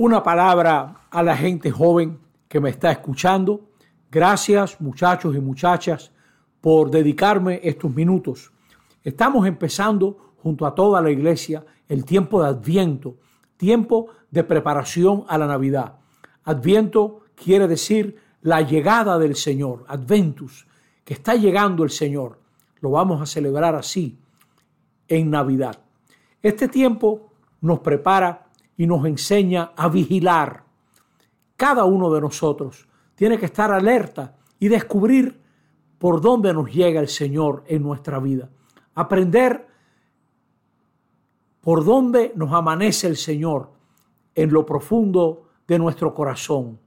[0.00, 3.68] una palabra a la gente joven que me está escuchando.
[4.10, 6.10] Gracias muchachos y muchachas
[6.62, 8.50] por dedicarme estos minutos.
[9.04, 13.16] Estamos empezando junto a toda la iglesia el tiempo de Adviento,
[13.58, 15.96] tiempo de preparación a la Navidad.
[16.44, 20.66] Adviento quiere decir la llegada del Señor, Adventus,
[21.04, 22.40] que está llegando el Señor.
[22.80, 24.18] Lo vamos a celebrar así
[25.08, 25.78] en Navidad.
[26.42, 28.46] Este tiempo nos prepara
[28.80, 30.64] y nos enseña a vigilar.
[31.54, 35.38] Cada uno de nosotros tiene que estar alerta y descubrir
[35.98, 38.48] por dónde nos llega el Señor en nuestra vida.
[38.94, 39.66] Aprender
[41.60, 43.70] por dónde nos amanece el Señor
[44.34, 46.80] en lo profundo de nuestro corazón,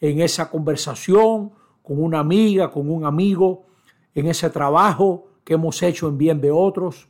[0.00, 1.52] en esa conversación
[1.84, 3.66] con una amiga, con un amigo,
[4.12, 7.08] en ese trabajo que hemos hecho en bien de otros,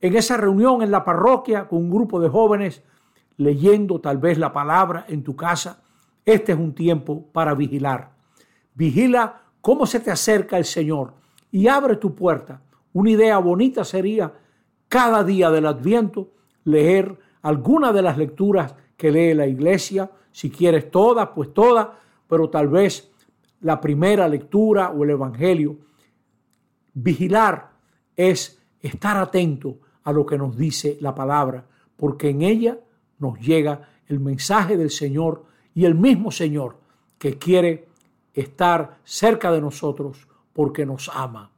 [0.00, 2.82] en esa reunión en la parroquia con un grupo de jóvenes
[3.36, 5.82] leyendo tal vez la palabra en tu casa,
[6.24, 8.12] este es un tiempo para vigilar.
[8.74, 11.14] Vigila cómo se te acerca el Señor
[11.50, 12.60] y abre tu puerta.
[12.92, 14.32] Una idea bonita sería
[14.88, 16.30] cada día del Adviento
[16.64, 21.88] leer alguna de las lecturas que lee la iglesia, si quieres todas, pues todas,
[22.28, 23.10] pero tal vez
[23.60, 25.76] la primera lectura o el Evangelio.
[26.94, 27.70] Vigilar
[28.16, 31.64] es estar atento a lo que nos dice la palabra,
[31.96, 32.78] porque en ella
[33.22, 35.44] nos llega el mensaje del Señor
[35.76, 36.76] y el mismo Señor
[37.18, 37.88] que quiere
[38.34, 41.51] estar cerca de nosotros porque nos ama.